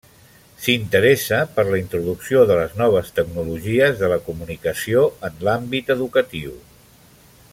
S'interessa 0.67 1.41
per 1.57 1.65
la 1.73 1.79
introducció 1.81 2.41
de 2.51 2.57
les 2.61 2.73
noves 2.79 3.13
tecnologies 3.19 4.01
de 4.01 4.11
la 4.15 4.19
comunicació 4.31 5.07
en 5.31 5.39
l'àmbit 5.49 5.97
educatiu. 5.99 6.57